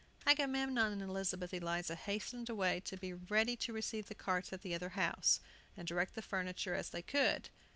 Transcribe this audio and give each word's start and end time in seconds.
Agamemnon 0.25 0.93
and 0.93 1.01
Elizabeth 1.03 1.53
Eliza 1.53 1.93
hastened 1.93 2.49
away 2.49 2.79
to 2.79 2.97
be 2.97 3.13
ready 3.13 3.55
to 3.55 3.71
receive 3.71 4.07
the 4.07 4.15
carts 4.15 4.51
at 4.51 4.63
the 4.63 4.73
other 4.73 4.89
house, 4.97 5.39
and 5.77 5.87
direct 5.87 6.15
the 6.15 6.23
furniture 6.23 6.73
as 6.73 6.89
they 6.89 7.03
could. 7.03 7.49